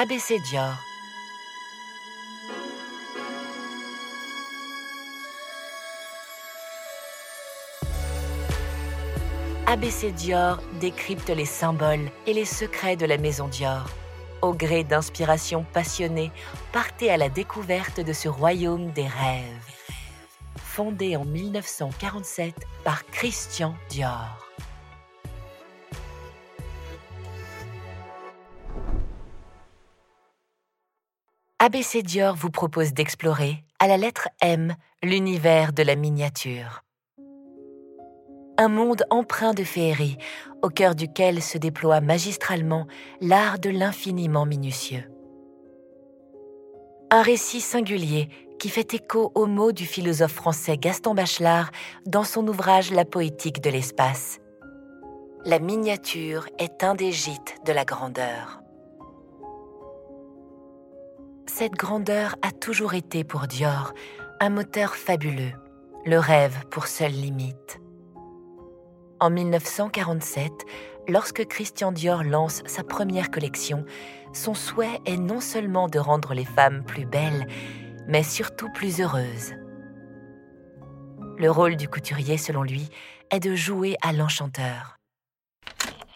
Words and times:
ABC 0.00 0.38
Dior. 0.38 0.76
ABC 9.66 10.12
Dior 10.12 10.60
décrypte 10.80 11.30
les 11.30 11.44
symboles 11.44 12.12
et 12.28 12.32
les 12.32 12.44
secrets 12.44 12.94
de 12.94 13.06
la 13.06 13.18
maison 13.18 13.48
Dior. 13.48 13.90
Au 14.40 14.52
gré 14.52 14.84
d'inspirations 14.84 15.66
passionnées, 15.72 16.30
partez 16.70 17.10
à 17.10 17.16
la 17.16 17.28
découverte 17.28 17.98
de 17.98 18.12
ce 18.12 18.28
royaume 18.28 18.92
des 18.92 19.08
rêves. 19.08 19.74
Fondé 20.58 21.16
en 21.16 21.24
1947 21.24 22.54
par 22.84 23.04
Christian 23.06 23.74
Dior. 23.88 24.47
ABC 31.68 32.02
Dior 32.02 32.34
vous 32.34 32.48
propose 32.48 32.94
d'explorer, 32.94 33.62
à 33.78 33.88
la 33.88 33.98
lettre 33.98 34.30
M, 34.40 34.74
l'univers 35.02 35.74
de 35.74 35.82
la 35.82 35.96
miniature. 35.96 36.82
Un 38.56 38.68
monde 38.68 39.04
empreint 39.10 39.52
de 39.52 39.64
féerie, 39.64 40.16
au 40.62 40.70
cœur 40.70 40.94
duquel 40.94 41.42
se 41.42 41.58
déploie 41.58 42.00
magistralement 42.00 42.86
l'art 43.20 43.58
de 43.58 43.68
l'infiniment 43.68 44.46
minutieux. 44.46 45.04
Un 47.10 47.20
récit 47.20 47.60
singulier 47.60 48.30
qui 48.58 48.70
fait 48.70 48.94
écho 48.94 49.30
aux 49.34 49.44
mots 49.44 49.72
du 49.72 49.84
philosophe 49.84 50.32
français 50.32 50.78
Gaston 50.78 51.12
Bachelard 51.12 51.70
dans 52.06 52.24
son 52.24 52.48
ouvrage 52.48 52.92
La 52.92 53.04
poétique 53.04 53.60
de 53.60 53.68
l'espace. 53.68 54.40
La 55.44 55.58
miniature 55.58 56.48
est 56.58 56.82
un 56.82 56.94
des 56.94 57.12
gîtes 57.12 57.56
de 57.66 57.74
la 57.74 57.84
grandeur. 57.84 58.62
Cette 61.48 61.72
grandeur 61.72 62.36
a 62.42 62.52
toujours 62.52 62.92
été 62.92 63.24
pour 63.24 63.46
Dior 63.46 63.94
un 64.38 64.50
moteur 64.50 64.94
fabuleux, 64.94 65.52
le 66.04 66.18
rêve 66.18 66.66
pour 66.70 66.86
seule 66.86 67.10
limite. 67.10 67.80
En 69.18 69.30
1947, 69.30 70.52
lorsque 71.08 71.46
Christian 71.46 71.90
Dior 71.90 72.22
lance 72.22 72.62
sa 72.66 72.84
première 72.84 73.30
collection, 73.30 73.86
son 74.34 74.52
souhait 74.52 75.00
est 75.06 75.16
non 75.16 75.40
seulement 75.40 75.88
de 75.88 75.98
rendre 75.98 76.34
les 76.34 76.44
femmes 76.44 76.84
plus 76.84 77.06
belles, 77.06 77.46
mais 78.06 78.22
surtout 78.22 78.70
plus 78.70 79.00
heureuses. 79.00 79.54
Le 81.38 81.50
rôle 81.50 81.76
du 81.76 81.88
couturier, 81.88 82.36
selon 82.36 82.62
lui, 82.62 82.90
est 83.30 83.40
de 83.40 83.54
jouer 83.54 83.96
à 84.02 84.12
l'enchanteur. 84.12 84.98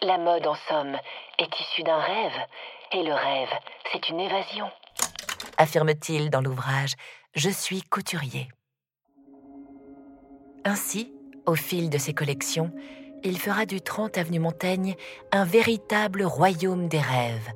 La 0.03 0.19
mode, 0.19 0.45
en 0.45 0.55
somme, 0.69 0.95
est 1.39 1.59
issue 1.59 1.83
d'un 1.83 1.99
rêve, 1.99 2.39
et 2.91 3.03
le 3.03 3.13
rêve, 3.13 3.49
c'est 3.91 4.09
une 4.09 4.19
évasion 4.19 4.69
affirme-t-il 5.57 6.29
dans 6.29 6.41
l'ouvrage 6.41 6.93
Je 7.35 7.49
suis 7.49 7.81
couturier. 7.81 8.49
Ainsi, 10.65 11.13
au 11.45 11.55
fil 11.55 11.89
de 11.89 11.97
ses 11.97 12.13
collections, 12.13 12.71
il 13.23 13.39
fera 13.39 13.65
du 13.65 13.81
30 13.81 14.17
avenue 14.17 14.39
Montaigne 14.39 14.95
un 15.31 15.45
véritable 15.45 16.23
royaume 16.23 16.87
des 16.87 16.99
rêves. 16.99 17.49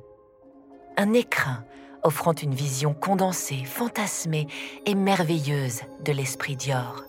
Un 0.96 1.12
écrin 1.12 1.64
offrant 2.02 2.32
une 2.32 2.54
vision 2.54 2.94
condensée, 2.94 3.64
fantasmée 3.64 4.46
et 4.86 4.94
merveilleuse 4.94 5.82
de 6.04 6.12
l'esprit 6.12 6.56
Dior. 6.56 7.04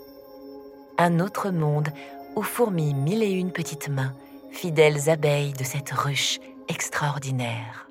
Un 0.98 1.20
autre 1.20 1.52
monde 1.52 1.90
où 2.36 2.42
fourmillent 2.42 2.94
mille 2.94 3.24
et 3.24 3.32
une 3.32 3.52
petites 3.52 3.90
mains, 3.90 4.16
fidèles 4.52 5.10
abeilles 5.10 5.54
de 5.54 5.64
cette 5.64 5.92
ruche 5.92 6.40
extraordinaire. 6.68 7.89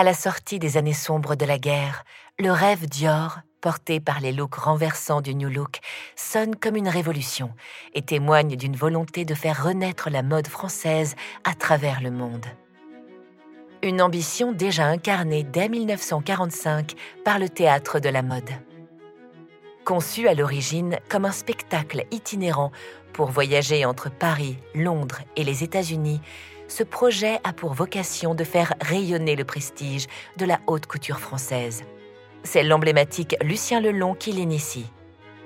À 0.00 0.02
la 0.02 0.14
sortie 0.14 0.58
des 0.58 0.78
années 0.78 0.94
sombres 0.94 1.34
de 1.34 1.44
la 1.44 1.58
guerre, 1.58 2.04
le 2.38 2.50
rêve 2.50 2.86
Dior, 2.86 3.40
porté 3.60 4.00
par 4.00 4.20
les 4.20 4.32
looks 4.32 4.54
renversants 4.54 5.20
du 5.20 5.34
New 5.34 5.50
Look, 5.50 5.80
sonne 6.16 6.56
comme 6.56 6.76
une 6.76 6.88
révolution 6.88 7.50
et 7.92 8.00
témoigne 8.00 8.56
d'une 8.56 8.76
volonté 8.76 9.26
de 9.26 9.34
faire 9.34 9.62
renaître 9.62 10.08
la 10.08 10.22
mode 10.22 10.46
française 10.46 11.16
à 11.44 11.52
travers 11.52 12.00
le 12.00 12.10
monde. 12.10 12.46
Une 13.82 14.00
ambition 14.00 14.52
déjà 14.52 14.86
incarnée 14.86 15.42
dès 15.42 15.68
1945 15.68 16.94
par 17.22 17.38
le 17.38 17.50
théâtre 17.50 18.00
de 18.00 18.08
la 18.08 18.22
mode. 18.22 18.48
Conçu 19.84 20.28
à 20.28 20.32
l'origine 20.32 20.98
comme 21.10 21.26
un 21.26 21.30
spectacle 21.30 22.06
itinérant 22.10 22.72
pour 23.12 23.30
voyager 23.30 23.84
entre 23.84 24.10
Paris, 24.10 24.56
Londres 24.74 25.20
et 25.36 25.44
les 25.44 25.62
États-Unis, 25.62 26.22
ce 26.70 26.82
projet 26.84 27.40
a 27.44 27.52
pour 27.52 27.74
vocation 27.74 28.34
de 28.34 28.44
faire 28.44 28.74
rayonner 28.80 29.36
le 29.36 29.44
prestige 29.44 30.06
de 30.36 30.46
la 30.46 30.60
haute 30.66 30.86
couture 30.86 31.20
française. 31.20 31.84
C'est 32.44 32.62
l'emblématique 32.62 33.36
Lucien 33.42 33.80
Lelon 33.80 34.14
qui 34.14 34.32
l'initie. 34.32 34.86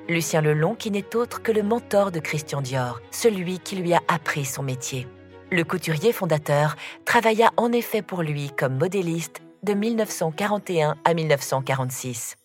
Lucien 0.09 0.43
Lelon 0.43 0.75
qui 0.75 0.91
n'est 0.91 1.17
autre 1.17 1.43
que 1.43 1.51
le 1.51 1.63
mentor 1.63 2.13
de 2.13 2.21
Christian 2.21 2.61
Dior, 2.61 3.01
celui 3.11 3.59
qui 3.59 3.77
lui 3.77 3.95
a 3.95 4.03
appris 4.07 4.45
son 4.45 4.63
métier. 4.63 5.09
Le 5.51 5.65
couturier 5.65 6.13
fondateur 6.13 6.77
travailla 7.05 7.53
en 7.57 7.73
effet 7.73 8.03
pour 8.03 8.23
lui 8.23 8.51
comme 8.51 8.77
modéliste 8.77 9.41
de 9.63 9.73
1941 9.73 10.97
à 11.05 11.15
1946. 11.15 12.37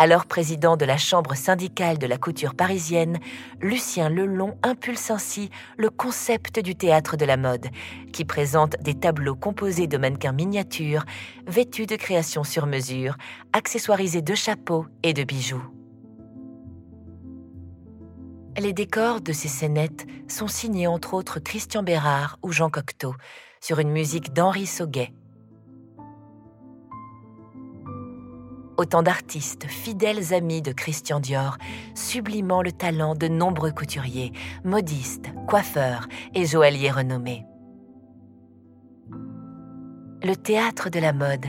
Alors 0.00 0.26
président 0.26 0.76
de 0.76 0.84
la 0.84 0.96
Chambre 0.96 1.34
syndicale 1.34 1.98
de 1.98 2.06
la 2.06 2.18
couture 2.18 2.54
parisienne, 2.54 3.18
Lucien 3.60 4.08
Lelon 4.08 4.56
impulse 4.62 5.10
ainsi 5.10 5.50
le 5.76 5.90
concept 5.90 6.60
du 6.60 6.76
théâtre 6.76 7.16
de 7.16 7.24
la 7.24 7.36
mode, 7.36 7.66
qui 8.12 8.24
présente 8.24 8.76
des 8.80 8.94
tableaux 8.94 9.34
composés 9.34 9.88
de 9.88 9.98
mannequins 9.98 10.30
miniatures, 10.30 11.04
vêtus 11.48 11.86
de 11.86 11.96
créations 11.96 12.44
sur 12.44 12.66
mesure, 12.66 13.16
accessoirisés 13.52 14.22
de 14.22 14.36
chapeaux 14.36 14.86
et 15.02 15.14
de 15.14 15.24
bijoux. 15.24 15.64
Les 18.56 18.72
décors 18.72 19.20
de 19.20 19.32
ces 19.32 19.48
scénettes 19.48 20.06
sont 20.28 20.48
signés 20.48 20.86
entre 20.86 21.14
autres 21.14 21.40
Christian 21.40 21.82
Bérard 21.82 22.38
ou 22.44 22.52
Jean 22.52 22.70
Cocteau, 22.70 23.16
sur 23.60 23.80
une 23.80 23.90
musique 23.90 24.32
d'Henri 24.32 24.66
Sauguet, 24.66 25.12
autant 28.78 29.02
d'artistes, 29.02 29.66
fidèles 29.66 30.32
amis 30.32 30.62
de 30.62 30.72
Christian 30.72 31.20
Dior, 31.20 31.58
sublimant 31.94 32.62
le 32.62 32.72
talent 32.72 33.14
de 33.14 33.28
nombreux 33.28 33.72
couturiers, 33.72 34.32
modistes, 34.64 35.26
coiffeurs 35.46 36.08
et 36.34 36.46
joailliers 36.46 36.92
renommés. 36.92 37.44
Le 40.22 40.34
théâtre 40.34 40.90
de 40.90 41.00
la 41.00 41.12
mode 41.12 41.46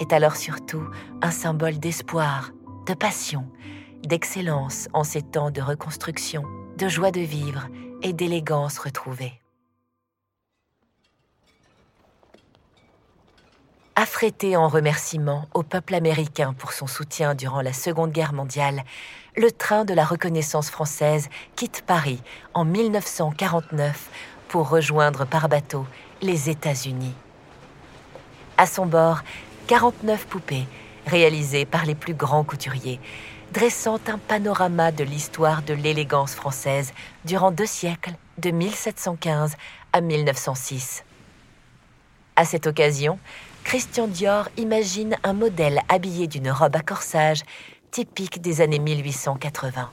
est 0.00 0.12
alors 0.12 0.36
surtout 0.36 0.84
un 1.20 1.30
symbole 1.30 1.78
d'espoir, 1.78 2.50
de 2.86 2.94
passion, 2.94 3.46
d'excellence 4.02 4.88
en 4.92 5.04
ces 5.04 5.22
temps 5.22 5.50
de 5.50 5.60
reconstruction, 5.60 6.42
de 6.78 6.88
joie 6.88 7.10
de 7.10 7.20
vivre 7.20 7.68
et 8.02 8.12
d'élégance 8.12 8.78
retrouvée. 8.78 9.41
Affrété 13.94 14.56
en 14.56 14.68
remerciement 14.68 15.48
au 15.52 15.62
peuple 15.62 15.94
américain 15.94 16.54
pour 16.54 16.72
son 16.72 16.86
soutien 16.86 17.34
durant 17.34 17.60
la 17.60 17.74
Seconde 17.74 18.10
Guerre 18.10 18.32
mondiale, 18.32 18.84
le 19.36 19.52
train 19.52 19.84
de 19.84 19.92
la 19.92 20.06
reconnaissance 20.06 20.70
française 20.70 21.28
quitte 21.56 21.84
Paris 21.86 22.22
en 22.54 22.64
1949 22.64 24.08
pour 24.48 24.70
rejoindre 24.70 25.26
par 25.26 25.50
bateau 25.50 25.86
les 26.22 26.48
États-Unis. 26.48 27.12
À 28.56 28.64
son 28.64 28.86
bord, 28.86 29.20
49 29.66 30.26
poupées 30.26 30.66
réalisées 31.06 31.66
par 31.66 31.84
les 31.84 31.94
plus 31.94 32.14
grands 32.14 32.44
couturiers, 32.44 32.98
dressant 33.52 34.00
un 34.06 34.16
panorama 34.16 34.90
de 34.90 35.04
l'histoire 35.04 35.60
de 35.60 35.74
l'élégance 35.74 36.34
française 36.34 36.94
durant 37.26 37.50
deux 37.50 37.66
siècles, 37.66 38.14
de 38.38 38.52
1715 38.52 39.54
à 39.92 40.00
1906. 40.00 41.04
À 42.36 42.46
cette 42.46 42.66
occasion, 42.66 43.18
Christian 43.64 44.08
Dior 44.08 44.48
imagine 44.56 45.16
un 45.24 45.32
modèle 45.32 45.80
habillé 45.88 46.26
d'une 46.26 46.50
robe 46.50 46.76
à 46.76 46.80
corsage 46.80 47.42
typique 47.90 48.40
des 48.40 48.60
années 48.60 48.78
1880. 48.78 49.90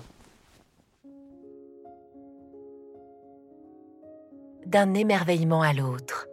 D'un 4.66 4.94
émerveillement 4.94 5.62
à 5.62 5.74
l'autre. 5.74 6.28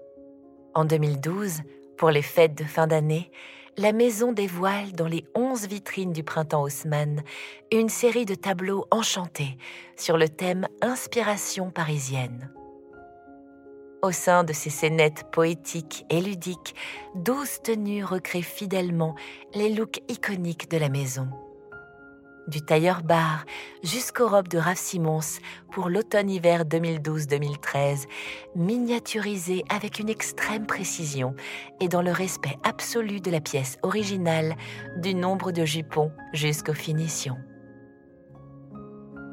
En 0.75 0.85
2012, 0.85 1.63
pour 1.97 2.11
les 2.11 2.23
fêtes 2.23 2.57
de 2.57 2.65
fin 2.65 2.87
d'année, 2.87 3.31
la 3.77 3.93
maison 3.93 4.33
dévoile 4.33 4.93
dans 4.93 5.07
les 5.07 5.25
onze 5.35 5.67
vitrines 5.67 6.13
du 6.13 6.23
printemps 6.23 6.63
Haussmann 6.63 7.23
une 7.71 7.89
série 7.89 8.27
de 8.27 8.35
tableaux 8.35 8.87
enchantés 8.91 9.57
sur 9.97 10.17
le 10.17 10.29
thème 10.29 10.67
Inspiration 10.81 11.71
parisienne. 11.71 12.51
Au 14.07 14.13
sein 14.13 14.45
de 14.45 14.53
ces 14.53 14.71
scénettes 14.71 15.25
poétiques 15.33 16.07
et 16.11 16.21
ludiques, 16.21 16.77
douze 17.17 17.61
tenues 17.61 18.05
recréent 18.05 18.41
fidèlement 18.41 19.17
les 19.53 19.69
looks 19.69 20.01
iconiques 20.09 20.71
de 20.71 20.77
la 20.77 20.89
maison. 20.89 21.29
du 22.47 22.63
tailleur 22.63 23.03
bar 23.03 23.45
jusqu'aux 23.83 24.29
robes 24.29 24.47
de 24.47 24.59
Raf 24.59 24.79
Simons 24.79 25.41
pour 25.73 25.89
l'automne-hiver 25.89 26.67
2012-2013, 26.67 28.05
miniaturisées 28.55 29.65
avec 29.71 29.99
une 29.99 30.09
extrême 30.09 30.67
précision 30.67 31.35
et 31.81 31.89
dans 31.89 32.03
le 32.03 32.13
respect 32.13 32.57
absolu 32.63 33.21
de 33.21 33.33
la 33.33 33.41
pièce 33.41 33.77
originale, 33.83 34.55
du 34.99 35.17
nombre 35.17 35.51
de 35.51 35.65
jupons 35.65 36.13
jusqu'aux 36.33 36.75
finitions. 36.75 37.39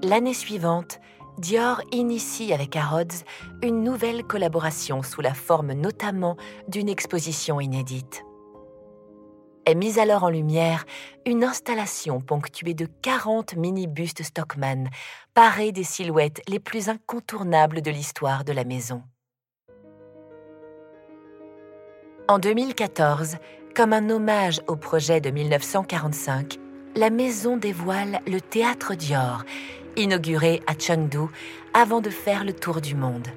L'année 0.02 0.34
suivante, 0.34 1.00
Dior 1.38 1.82
initie 1.92 2.54
avec 2.54 2.76
Harrods 2.76 3.24
une 3.62 3.84
nouvelle 3.84 4.24
collaboration 4.24 5.02
sous 5.02 5.22
la 5.22 5.34
forme 5.34 5.74
notamment 5.74 6.38
d'une 6.68 6.90
exposition 6.90 7.60
inédite 7.60 8.24
est 9.66 9.76
mise 9.76 10.00
alors 10.00 10.24
en 10.24 10.30
lumière 10.30 10.86
une 11.26 11.44
installation 11.44 12.20
ponctuée 12.22 12.74
de 12.74 12.88
40 13.02 13.56
mini-bustes 13.56 14.24
Stockman, 14.24 14.86
parés 15.34 15.72
des 15.72 15.84
silhouettes 15.84 16.42
les 16.48 16.60
plus 16.60 16.90
incontournables 16.90 17.82
de 17.82 17.92
l'histoire 17.92 18.44
de 18.44 18.54
la 18.54 18.64
maison. 18.64 19.04
En 22.28 22.40
2014, 22.40 23.38
comme 23.76 23.94
un 23.94 24.10
hommage 24.10 24.62
au 24.68 24.76
projet 24.76 25.20
de 25.20 25.30
1945, 25.30 26.58
la 26.96 27.10
maison 27.10 27.58
dévoile 27.58 28.22
le 28.28 28.40
Théâtre 28.40 28.96
Dior, 28.96 29.44
inauguré 29.96 30.62
à 30.68 30.74
Chengdu 30.78 31.28
avant 31.74 32.02
de 32.02 32.10
faire 32.10 32.44
le 32.44 32.54
tour 32.54 32.82
du 32.82 32.96
monde. 32.96 33.28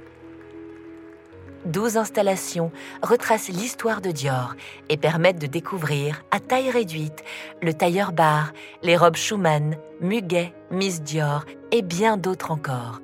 12 1.66 1.96
installations 1.96 2.70
retracent 3.02 3.48
l'histoire 3.48 4.00
de 4.00 4.10
Dior 4.10 4.54
et 4.88 4.96
permettent 4.96 5.40
de 5.40 5.46
découvrir, 5.46 6.22
à 6.30 6.40
taille 6.40 6.70
réduite, 6.70 7.24
le 7.60 7.74
tailleur 7.74 8.12
bar, 8.12 8.52
les 8.82 8.96
robes 8.96 9.16
Schumann, 9.16 9.76
Muguet, 10.00 10.54
Miss 10.70 11.02
Dior 11.02 11.44
et 11.72 11.82
bien 11.82 12.16
d'autres 12.16 12.52
encore. 12.52 13.00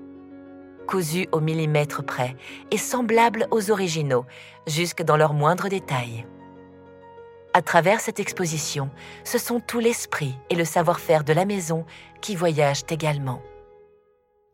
Cousues 0.87 1.29
au 1.33 1.41
millimètre 1.41 2.05
près 2.05 2.37
et 2.71 2.79
semblables 2.79 3.47
aux 3.51 3.71
originaux, 3.71 4.27
jusque 4.67 5.03
dans 5.03 5.17
leurs 5.17 5.35
moindres 5.35 5.69
détails. 5.69 6.27
À 7.55 7.61
travers 7.61 8.01
cette 8.01 8.19
exposition, 8.19 8.91
ce 9.25 9.37
sont 9.37 9.61
tout 9.61 9.79
l'esprit 9.79 10.35
et 10.49 10.55
le 10.55 10.65
savoir-faire 10.65 11.23
de 11.23 11.35
la 11.35 11.45
maison 11.45 11.85
qui 12.23 12.35
voyagent 12.35 12.85
également. 12.89 13.43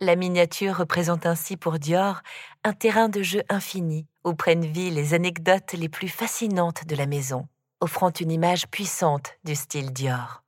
La 0.00 0.16
miniature 0.16 0.76
représente 0.76 1.24
ainsi 1.24 1.56
pour 1.56 1.78
Dior 1.78 2.22
un 2.64 2.72
terrain 2.72 3.08
de 3.08 3.22
jeu 3.22 3.42
infini 3.48 4.06
où 4.24 4.34
prennent 4.34 4.66
vie 4.66 4.90
les 4.90 5.14
anecdotes 5.14 5.74
les 5.74 5.88
plus 5.88 6.08
fascinantes 6.08 6.86
de 6.86 6.96
la 6.96 7.06
maison, 7.06 7.46
offrant 7.80 8.10
une 8.10 8.32
image 8.32 8.66
puissante 8.66 9.38
du 9.44 9.54
style 9.54 9.92
Dior. 9.92 10.42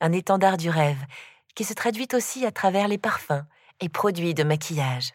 Un 0.00 0.12
étendard 0.12 0.56
du 0.56 0.70
rêve 0.70 1.04
qui 1.56 1.64
se 1.64 1.74
traduit 1.74 2.08
aussi 2.14 2.46
à 2.46 2.52
travers 2.52 2.86
les 2.86 2.98
parfums 2.98 3.44
et 3.80 3.88
produits 3.88 4.34
de 4.34 4.44
maquillage. 4.44 5.12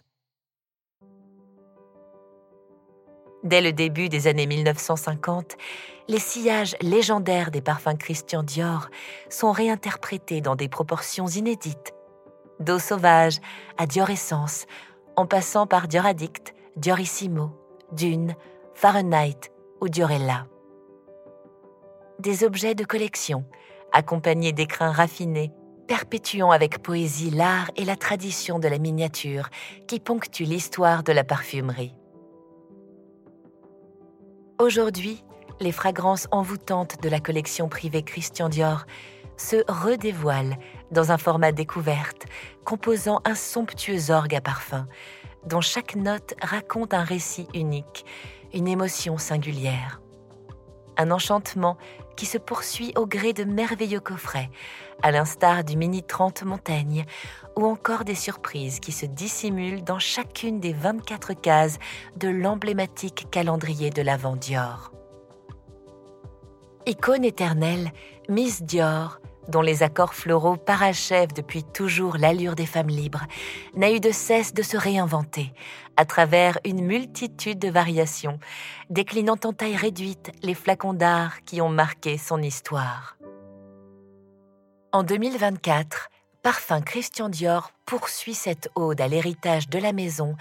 Dès 3.44 3.62
le 3.62 3.72
début 3.72 4.10
des 4.10 4.28
années 4.28 4.48
1950, 4.48 5.56
les 6.10 6.20
sillages 6.20 6.76
légendaires 6.82 7.52
des 7.52 7.62
parfums 7.62 7.98
Christian 7.98 8.44
Dior 8.44 8.90
sont 9.30 9.52
réinterprétés 9.52 10.42
dans 10.42 10.56
des 10.56 10.68
proportions 10.68 11.28
inédites 11.28 11.94
d'eau 12.60 12.80
sauvage 12.80 13.40
à 13.78 13.86
Dior 13.86 14.10
Essence, 14.10 14.66
en 15.16 15.26
passant 15.26 15.68
par 15.68 15.88
Dior 15.88 16.06
Addict, 16.06 16.54
Diorissimo, 16.76 17.52
Dune, 17.92 18.36
Fahrenheit 18.74 19.52
ou 19.82 19.90
Diorella. 19.90 20.46
Des 22.20 22.44
objets 22.44 22.76
de 22.76 22.84
collection, 22.84 23.46
accompagnés 23.92 24.52
d'écrins 24.52 24.92
raffinés, 24.92 25.52
perpétuant 25.88 26.52
avec 26.52 26.84
poésie 26.84 27.32
l'art 27.32 27.72
et 27.76 27.86
la 27.86 27.96
tradition 27.96 28.60
de 28.60 28.68
la 28.68 28.78
miniature 28.78 29.50
qui 29.88 30.00
ponctuent 30.00 30.44
l'histoire 30.44 31.04
de 31.04 31.14
la 31.14 31.24
parfumerie. 31.24 31.96
Aujourd'hui, 34.60 35.24
les 35.62 35.72
fragrances 35.72 36.28
envoûtantes 36.32 37.02
de 37.02 37.08
la 37.08 37.22
collection 37.22 37.70
privée 37.70 38.04
Christian 38.04 38.50
Dior 38.50 38.86
se 39.38 39.64
redévoile 39.70 40.58
dans 40.92 41.14
un 41.14 41.18
format 41.18 41.54
découverte, 41.54 42.26
composant 42.66 43.22
un 43.24 43.36
somptueux 43.36 44.12
orgue 44.12 44.36
à 44.36 44.42
parfum, 44.42 44.86
dont 45.46 45.62
chaque 45.62 45.96
note 45.96 46.34
raconte 46.42 46.94
un 46.94 47.06
récit 47.06 47.48
unique, 47.54 48.04
une 48.54 48.68
émotion 48.68 49.18
singulière. 49.18 50.02
Un 50.98 51.10
enchantement 51.12 51.78
qui 52.20 52.26
se 52.26 52.38
poursuit 52.38 52.92
au 52.98 53.08
gré 53.08 53.32
de 53.32 53.46
merveilleux 53.46 54.02
coffrets, 54.02 54.50
à 55.02 55.10
l'instar 55.10 55.64
du 55.64 55.78
Mini 55.78 56.04
30 56.04 56.44
Montaigne, 56.44 57.06
ou 57.56 57.66
encore 57.66 58.04
des 58.04 58.14
surprises 58.14 58.82
qui 58.82 58.92
se 58.92 59.06
dissimulent 59.06 59.86
dans 59.86 60.00
chacune 60.00 60.60
des 60.60 60.74
24 60.74 61.32
cases 61.32 61.80
de 62.18 62.28
l'emblématique 62.28 63.28
calendrier 63.32 63.90
de 63.90 64.02
l'Avent 64.02 64.36
Dior. 64.36 64.92
Icône 66.86 67.24
éternelle, 67.24 67.94
Miss 68.28 68.64
Dior 68.64 69.22
dont 69.50 69.62
les 69.62 69.84
accords 69.84 70.14
floraux 70.14 70.56
parachèvent 70.56 71.34
depuis 71.34 71.64
toujours 71.64 72.18
l'allure 72.18 72.56
des 72.56 72.66
femmes 72.66 72.90
libres, 72.90 73.26
n'a 73.76 73.92
eu 73.92 74.00
de 74.00 74.12
cesse 74.12 74.54
de 74.54 74.62
se 74.62 74.78
réinventer 74.78 75.54
à 75.98 76.06
travers 76.06 76.58
une 76.64 76.86
multitude 76.86 77.60
de 77.60 77.70
variations, 77.70 78.40
déclinant 78.90 79.38
en 79.44 79.52
taille 79.52 79.76
réduite 79.76 80.32
les 80.44 80.54
flacons 80.54 80.94
d'art 80.94 81.44
qui 81.44 81.62
ont 81.62 81.70
marqué 81.70 82.18
son 82.18 82.42
histoire. 82.42 83.18
En 84.92 85.04
2024, 85.04 86.10
Parfum 86.42 86.82
Christian 86.82 87.28
Dior 87.28 87.72
poursuit 87.86 88.34
cette 88.34 88.70
ode 88.76 89.02
à 89.02 89.08
l'héritage 89.10 89.68
de 89.68 89.78
la 89.78 89.92
maison 89.92 90.38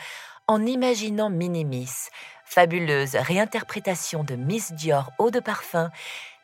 en 0.46 0.64
imaginant 0.64 1.28
Minimis, 1.28 2.08
fabuleuse 2.44 3.16
réinterprétation 3.16 4.22
de 4.22 4.37
Miss 4.37 4.72
Dior 4.72 5.10
eau 5.19 5.31
de 5.31 5.40
parfum 5.40 5.90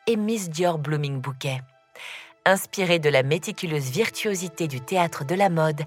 et 0.07 0.17
Miss 0.17 0.49
Dior 0.49 0.77
Blooming 0.77 1.21
Bouquet. 1.21 1.61
Inspiré 2.47 2.99
de 2.99 3.09
la 3.09 3.23
méticuleuse 3.23 3.89
virtuosité 3.89 4.67
du 4.67 4.79
théâtre 4.79 5.25
de 5.25 5.33
la 5.33 5.49
mode, 5.49 5.81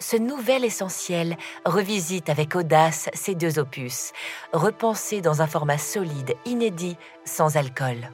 ce 0.00 0.16
nouvel 0.16 0.64
essentiel 0.64 1.36
revisite 1.64 2.28
avec 2.28 2.56
audace 2.56 3.08
ces 3.14 3.36
deux 3.36 3.60
opus, 3.60 4.12
repensés 4.52 5.20
dans 5.20 5.40
un 5.40 5.46
format 5.46 5.78
solide, 5.78 6.34
inédit, 6.46 6.96
sans 7.24 7.56
alcool. 7.56 8.10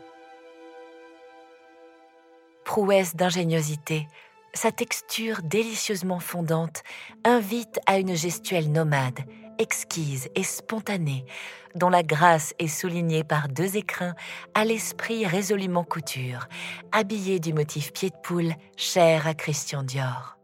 Prouesse 2.66 3.16
d'ingéniosité, 3.16 4.06
sa 4.52 4.72
texture 4.72 5.40
délicieusement 5.42 6.20
fondante 6.20 6.82
invite 7.25 7.81
à 7.87 7.99
une 7.99 8.14
gestuelle 8.14 8.70
nomade, 8.70 9.20
exquise 9.58 10.28
et 10.34 10.42
spontanée, 10.42 11.25
dont 11.75 11.90
la 11.90 12.02
grâce 12.02 12.54
est 12.58 12.68
soulignée 12.68 13.25
par 13.25 13.48
deux 13.48 13.76
écrins 13.76 14.14
à 14.54 14.64
l'esprit 14.64 15.26
résolument 15.26 15.84
couture, 15.84 16.48
habillés 16.92 17.40
du 17.40 17.52
motif 17.52 17.92
pied 17.92 18.10
de 18.10 18.16
poule 18.22 18.54
cher 18.76 19.26
à 19.26 19.34
Christian 19.34 19.82
Dior. 19.82 20.36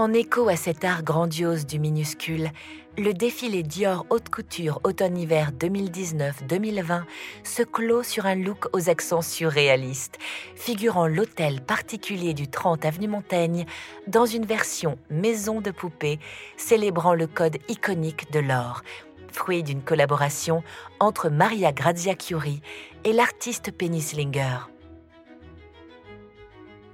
En 0.00 0.14
écho 0.14 0.48
à 0.48 0.56
cet 0.56 0.82
art 0.82 1.02
grandiose 1.02 1.66
du 1.66 1.78
minuscule, 1.78 2.52
le 2.96 3.12
défilé 3.12 3.62
Dior 3.62 4.06
Haute 4.08 4.30
Couture 4.30 4.80
Automne-Hiver 4.82 5.52
2019-2020 5.52 7.02
se 7.44 7.62
clôt 7.62 8.02
sur 8.02 8.24
un 8.24 8.34
look 8.34 8.74
aux 8.74 8.88
accents 8.88 9.20
surréalistes, 9.20 10.16
figurant 10.56 11.06
l'hôtel 11.06 11.60
particulier 11.60 12.32
du 12.32 12.48
30 12.48 12.86
avenue 12.86 13.08
Montaigne 13.08 13.66
dans 14.06 14.24
une 14.24 14.46
version 14.46 14.96
maison 15.10 15.60
de 15.60 15.70
poupée 15.70 16.18
célébrant 16.56 17.12
le 17.12 17.26
code 17.26 17.58
iconique 17.68 18.32
de 18.32 18.40
l'or, 18.40 18.82
fruit 19.30 19.62
d'une 19.62 19.82
collaboration 19.82 20.62
entre 20.98 21.28
Maria 21.28 21.72
Grazia 21.72 22.14
Chiuri 22.18 22.62
et 23.04 23.12
l'artiste 23.12 23.70
Penny 23.70 24.00
Slinger. 24.00 24.60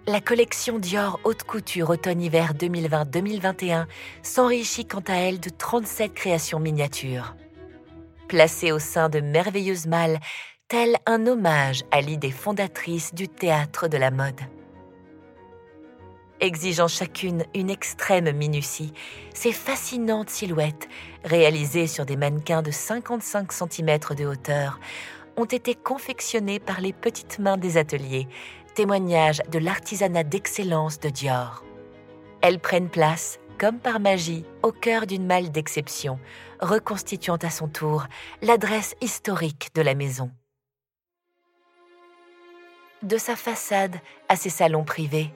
La 0.08 0.20
collection 0.20 0.78
Dior 0.78 1.18
Haute 1.24 1.42
Couture 1.42 1.90
Automne-Hiver 1.90 2.54
2020-2021 2.54 3.86
s'enrichit 4.22 4.86
quant 4.86 5.02
à 5.08 5.14
elle 5.14 5.40
de 5.40 5.50
37 5.50 6.14
créations 6.14 6.60
miniatures. 6.60 7.34
Placées 8.28 8.70
au 8.70 8.78
sein 8.78 9.08
de 9.08 9.18
merveilleuses 9.18 9.88
malles, 9.88 10.20
tel 10.68 10.94
un 11.06 11.26
hommage 11.26 11.82
à 11.90 12.00
l'idée 12.02 12.30
fondatrice 12.30 13.14
du 13.14 13.26
théâtre 13.26 13.88
de 13.88 13.96
la 13.96 14.12
mode. 14.12 14.40
Exigeant 16.38 16.86
chacune 16.86 17.44
une 17.52 17.70
extrême 17.70 18.30
minutie, 18.30 18.92
ces 19.34 19.50
fascinantes 19.50 20.30
silhouettes, 20.30 20.88
réalisées 21.24 21.88
sur 21.88 22.06
des 22.06 22.16
mannequins 22.16 22.62
de 22.62 22.70
55 22.70 23.50
cm 23.50 23.98
de 24.16 24.24
hauteur, 24.24 24.78
ont 25.36 25.46
été 25.46 25.74
confectionnées 25.74 26.60
par 26.60 26.80
les 26.80 26.92
petites 26.92 27.40
mains 27.40 27.56
des 27.56 27.76
ateliers 27.76 28.28
témoignage 28.76 29.40
de 29.50 29.58
l'artisanat 29.58 30.22
d'excellence 30.22 31.00
de 31.00 31.08
Dior. 31.08 31.64
Elles 32.42 32.60
prennent 32.60 32.90
place 32.90 33.40
comme 33.58 33.78
par 33.78 34.00
magie, 34.00 34.44
au 34.62 34.70
cœur 34.70 35.06
d'une 35.06 35.24
malle 35.24 35.50
d'exception, 35.50 36.18
reconstituant 36.60 37.36
à 37.36 37.48
son 37.48 37.68
tour 37.68 38.04
l'adresse 38.42 38.94
historique 39.00 39.70
de 39.74 39.80
la 39.80 39.94
maison. 39.94 40.30
De 43.02 43.16
sa 43.16 43.34
façade 43.34 43.96
à 44.28 44.36
ses 44.36 44.50
salons 44.50 44.84
privés, 44.84 45.30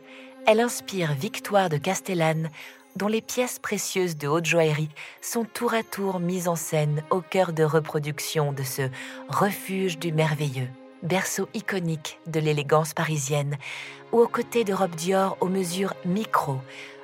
elle 0.46 0.60
inspire 0.60 1.14
Victoire 1.14 1.70
de 1.70 1.78
Castellane, 1.78 2.50
dont 2.96 3.08
les 3.08 3.22
pièces 3.22 3.58
précieuses 3.58 4.18
de 4.18 4.28
haute 4.28 4.44
joaillerie 4.44 4.90
sont 5.22 5.46
tour 5.46 5.72
à 5.72 5.82
tour 5.82 6.20
mises 6.20 6.48
en 6.48 6.56
scène 6.56 7.02
au 7.08 7.22
cœur 7.22 7.54
de 7.54 7.64
reproduction 7.64 8.52
de 8.52 8.64
ce 8.64 8.90
refuge 9.28 9.98
du 9.98 10.12
merveilleux, 10.12 10.68
berceau 11.02 11.48
iconique 11.54 12.18
de 12.26 12.40
l'élégance 12.40 12.94
parisienne, 12.94 13.56
ou 14.12 14.20
aux 14.20 14.28
côtés 14.28 14.64
de 14.64 14.72
robes 14.72 14.94
Dior 14.94 15.36
aux 15.40 15.48
mesures 15.48 15.94
micro, 16.04 16.58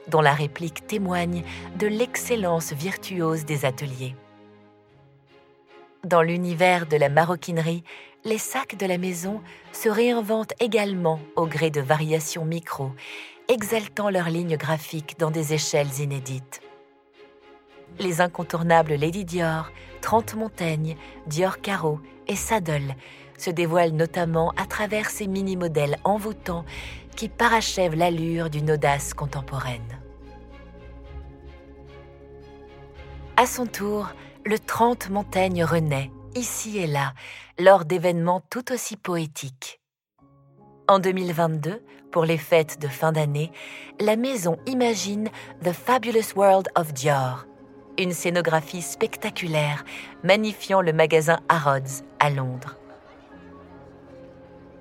dont 0.08 0.20
la 0.20 0.34
réplique 0.34 0.86
témoigne 0.86 1.42
de 1.78 1.86
l'excellence 1.86 2.72
virtuose 2.72 3.44
des 3.44 3.64
ateliers. 3.64 4.14
Dans 6.04 6.22
l'univers 6.22 6.86
de 6.86 6.96
la 6.96 7.08
maroquinerie, 7.08 7.82
les 8.24 8.38
sacs 8.38 8.76
de 8.76 8.86
la 8.86 8.98
maison 8.98 9.40
se 9.72 9.88
réinventent 9.88 10.54
également 10.60 11.20
au 11.36 11.46
gré 11.46 11.70
de 11.70 11.80
variations 11.80 12.44
micro, 12.44 12.92
exaltant 13.48 14.10
leurs 14.10 14.30
lignes 14.30 14.56
graphiques 14.56 15.18
dans 15.18 15.30
des 15.30 15.54
échelles 15.54 16.00
inédites. 16.00 16.60
Les 17.98 18.20
incontournables 18.20 18.94
Lady 18.94 19.24
Dior, 19.24 19.70
Trente 20.00 20.34
Montaigne, 20.34 20.96
Dior 21.26 21.60
Caro 21.60 22.00
et 22.26 22.36
Saddle 22.36 22.94
se 23.38 23.50
dévoilent 23.50 23.92
notamment 23.92 24.52
à 24.56 24.66
travers 24.66 25.10
ces 25.10 25.26
mini-modèles 25.26 25.98
envoûtants 26.04 26.64
qui 27.16 27.28
parachèvent 27.28 27.94
l'allure 27.94 28.50
d'une 28.50 28.70
audace 28.70 29.14
contemporaine. 29.14 30.00
À 33.36 33.46
son 33.46 33.66
tour, 33.66 34.08
le 34.44 34.58
Trente 34.58 35.10
Montaigne 35.10 35.64
renaît, 35.64 36.10
ici 36.34 36.78
et 36.78 36.86
là, 36.86 37.12
lors 37.58 37.84
d'événements 37.84 38.42
tout 38.48 38.72
aussi 38.72 38.96
poétiques. 38.96 39.80
En 40.88 41.00
2022, 41.00 41.82
pour 42.12 42.24
les 42.24 42.38
fêtes 42.38 42.80
de 42.80 42.88
fin 42.88 43.12
d'année, 43.12 43.50
la 44.00 44.16
maison 44.16 44.56
imagine 44.66 45.28
The 45.62 45.72
Fabulous 45.72 46.32
World 46.36 46.68
of 46.76 46.94
Dior, 46.94 47.46
une 47.98 48.12
scénographie 48.12 48.82
spectaculaire 48.82 49.84
magnifiant 50.22 50.80
le 50.80 50.92
magasin 50.92 51.40
Harrods 51.48 52.04
à 52.20 52.30
Londres. 52.30 52.76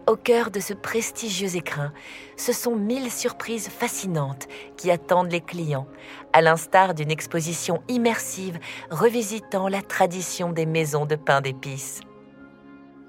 Au 0.07 0.15
cœur 0.15 0.51
de 0.51 0.59
ce 0.59 0.75
prestigieux 0.75 1.55
écrin, 1.55 1.91
ce 2.37 2.53
sont 2.53 2.75
mille 2.75 3.11
surprises 3.11 3.69
fascinantes 3.69 4.47
qui 4.77 4.91
attendent 4.91 5.31
les 5.31 5.41
clients, 5.41 5.87
à 6.31 6.41
l'instar 6.41 6.93
d'une 6.93 7.09
exposition 7.09 7.81
immersive 7.87 8.59
revisitant 8.91 9.67
la 9.67 9.81
tradition 9.81 10.51
des 10.51 10.67
maisons 10.67 11.07
de 11.07 11.15
pain 11.15 11.41
d'épices. 11.41 12.01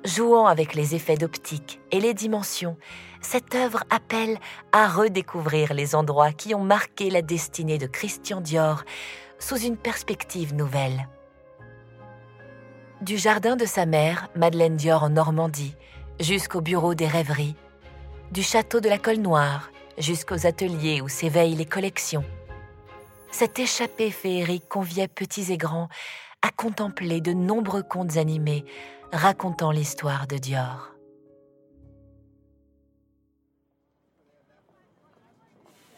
Jouant 0.06 0.46
avec 0.46 0.74
les 0.74 0.94
effets 0.94 1.16
d'optique 1.16 1.80
et 1.90 2.00
les 2.00 2.14
dimensions, 2.14 2.78
cette 3.20 3.54
œuvre 3.54 3.82
appelle 3.90 4.38
à 4.72 4.88
redécouvrir 4.88 5.74
les 5.74 5.94
endroits 5.94 6.32
qui 6.32 6.54
ont 6.54 6.64
marqué 6.64 7.10
la 7.10 7.20
destinée 7.20 7.76
de 7.76 7.86
Christian 7.86 8.40
Dior 8.40 8.84
sous 9.38 9.58
une 9.58 9.76
perspective 9.76 10.54
nouvelle. 10.54 11.08
Du 13.02 13.18
jardin 13.18 13.56
de 13.56 13.66
sa 13.66 13.84
mère, 13.84 14.28
Madeleine 14.34 14.76
Dior 14.76 15.02
en 15.02 15.10
Normandie, 15.10 15.74
jusqu'au 16.20 16.60
bureau 16.60 16.94
des 16.94 17.06
rêveries, 17.06 17.56
du 18.32 18.42
château 18.42 18.80
de 18.80 18.88
la 18.88 18.98
Colle 18.98 19.18
Noire 19.18 19.70
jusqu'aux 19.98 20.46
ateliers 20.46 21.00
où 21.00 21.08
s'éveillent 21.08 21.54
les 21.54 21.66
collections. 21.66 22.24
Cette 23.30 23.58
échappée 23.58 24.10
féerique 24.10 24.68
conviait 24.68 25.08
petits 25.08 25.52
et 25.52 25.56
grands 25.56 25.88
à 26.42 26.50
contempler 26.50 27.20
de 27.20 27.32
nombreux 27.32 27.82
contes 27.82 28.16
animés 28.16 28.64
racontant 29.12 29.70
l'histoire 29.70 30.26
de 30.26 30.36
Dior. 30.36 30.92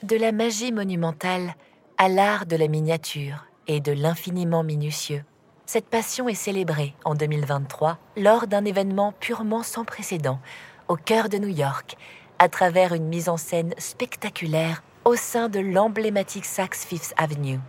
De 0.03 0.17
la 0.17 0.33
magie 0.33 0.73
monumentale 0.73 1.55
à 1.97 2.09
l'art 2.09 2.47
de 2.47 2.57
la 2.57 2.69
miniature 2.69 3.47
et 3.67 3.81
de 3.81 3.93
l'infiniment 3.93 4.63
minutieux, 4.63 5.25
cette 5.69 5.91
passion 5.91 6.31
est 6.31 6.35
célébrée 6.35 6.95
en 7.05 7.15
2023 7.15 7.99
lors 8.17 8.47
d'un 8.47 8.65
événement 8.65 9.13
purement 9.21 9.63
sans 9.63 9.85
précédent 9.85 10.41
au 10.89 10.97
cœur 10.97 11.29
de 11.29 11.37
New 11.37 11.55
York, 11.55 11.99
à 12.39 12.49
travers 12.49 12.95
une 12.95 13.05
mise 13.05 13.29
en 13.29 13.37
scène 13.37 13.75
spectaculaire 13.77 14.83
au 15.05 15.15
sein 15.15 15.51
de 15.51 15.61
l'emblématique 15.61 16.47
Saks 16.47 16.75
Fifth 16.75 17.13
Avenue. 17.19 17.61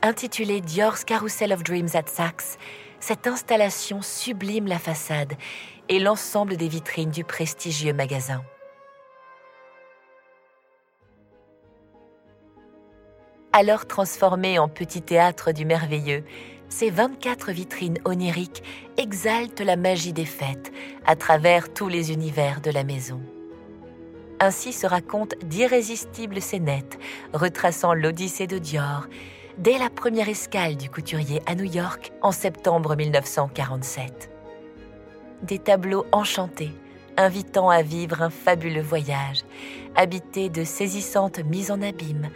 Intitulée 0.00 0.62
Dior's 0.62 1.04
Carousel 1.04 1.52
of 1.52 1.62
Dreams 1.62 1.90
at 1.92 2.06
Saks, 2.06 2.56
cette 2.98 3.26
installation 3.26 4.00
sublime 4.00 4.68
la 4.68 4.78
façade 4.78 5.34
et 5.90 5.98
l'ensemble 5.98 6.56
des 6.56 6.68
vitrines 6.68 7.10
du 7.10 7.24
prestigieux 7.24 7.92
magasin. 7.92 8.42
Alors 13.58 13.86
transformées 13.86 14.58
en 14.58 14.68
petit 14.68 15.00
théâtre 15.00 15.50
du 15.50 15.64
merveilleux, 15.64 16.24
ces 16.68 16.90
24 16.90 17.52
vitrines 17.52 17.96
oniriques 18.04 18.62
exaltent 18.98 19.62
la 19.62 19.76
magie 19.76 20.12
des 20.12 20.26
fêtes 20.26 20.70
à 21.06 21.16
travers 21.16 21.72
tous 21.72 21.88
les 21.88 22.12
univers 22.12 22.60
de 22.60 22.70
la 22.70 22.84
maison. 22.84 23.18
Ainsi 24.40 24.74
se 24.74 24.86
racontent 24.86 25.34
d'irrésistibles 25.42 26.42
scénettes 26.42 26.98
retraçant 27.32 27.94
l'Odyssée 27.94 28.46
de 28.46 28.58
Dior 28.58 29.06
dès 29.56 29.78
la 29.78 29.88
première 29.88 30.28
escale 30.28 30.76
du 30.76 30.90
couturier 30.90 31.40
à 31.46 31.54
New 31.54 31.64
York 31.64 32.12
en 32.20 32.32
septembre 32.32 32.94
1947. 32.94 34.30
Des 35.44 35.60
tableaux 35.60 36.04
enchantés 36.12 36.72
invitant 37.16 37.70
à 37.70 37.80
vivre 37.80 38.20
un 38.20 38.28
fabuleux 38.28 38.82
voyage, 38.82 39.40
habité 39.94 40.50
de 40.50 40.64
saisissantes 40.64 41.38
mises 41.38 41.70
en 41.70 41.80
abîme, 41.80 42.28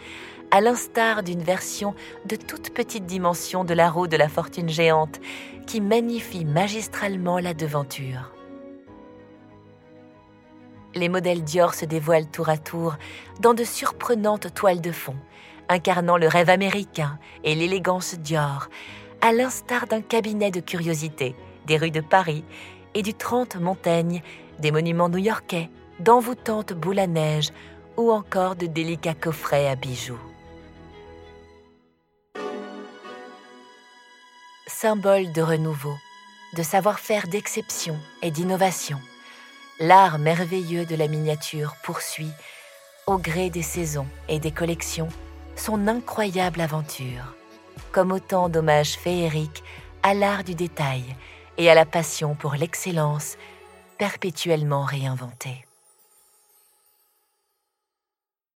à 0.51 0.61
l'instar 0.61 1.23
d'une 1.23 1.43
version 1.43 1.95
de 2.27 2.37
toute 2.37 2.71
petite 2.75 3.07
dimension 3.07 3.65
de 3.65 3.75
la 3.75 3.91
roue 3.91 4.09
de 4.09 4.17
la 4.17 4.29
fortune 4.29 4.69
géante 4.69 5.21
qui 5.67 5.81
magnifie 5.81 6.45
magistralement 6.45 7.39
la 7.39 7.55
devanture. 7.55 8.33
Les 10.95 11.09
modèles 11.09 11.45
Dior 11.45 11.75
se 11.75 11.85
dévoilent 11.85 12.31
tour 12.31 12.49
à 12.49 12.59
tour 12.59 12.97
dans 13.39 13.55
de 13.55 13.63
surprenantes 13.63 14.53
toiles 14.53 14.81
de 14.81 14.91
fond, 14.91 15.17
incarnant 15.69 16.17
le 16.17 16.27
rêve 16.27 16.51
américain 16.51 17.19
et 17.45 17.55
l'élégance 17.55 18.17
Dior, 18.19 18.69
à 19.21 19.33
l'instar 19.33 19.87
d'un 19.87 20.01
cabinet 20.01 20.51
de 20.51 20.61
curiosités 20.61 21.37
des 21.67 21.77
rues 21.77 21.93
de 21.93 22.01
Paris 22.01 22.45
et 22.95 23.03
du 23.03 23.15
30 23.15 23.57
Montaigne, 23.57 24.23
des 24.59 24.73
monuments 24.73 25.09
new-yorkais, 25.09 25.71
d'envoûtantes 26.01 26.73
boules 26.73 26.99
à 26.99 27.07
neige 27.07 27.51
ou 27.97 28.11
encore 28.11 28.57
de 28.57 28.67
délicats 28.67 29.15
coffrets 29.15 29.69
à 29.69 29.77
bijoux. 29.77 30.30
Symbole 34.81 35.31
de 35.33 35.43
renouveau, 35.43 35.99
de 36.57 36.63
savoir-faire 36.63 37.29
d'exception 37.29 37.99
et 38.23 38.31
d'innovation, 38.31 38.99
l'art 39.79 40.19
merveilleux 40.19 40.87
de 40.87 40.97
la 40.97 41.07
miniature 41.07 41.75
poursuit, 41.83 42.33
au 43.07 43.19
gré 43.19 43.51
des 43.51 43.61
saisons 43.61 44.07
et 44.31 44.39
des 44.39 44.53
collections, 44.53 45.11
son 45.55 45.87
incroyable 45.87 46.63
aventure, 46.63 47.35
comme 47.93 48.11
autant 48.11 48.49
d'hommages 48.49 48.95
féeriques 48.95 49.63
à 50.03 50.15
l'art 50.15 50.45
du 50.45 50.55
détail 50.55 51.05
et 51.59 51.71
à 51.71 51.75
la 51.75 51.85
passion 51.85 52.35
pour 52.35 52.55
l'excellence 52.55 53.37
perpétuellement 53.99 54.85
réinventée. 54.85 55.67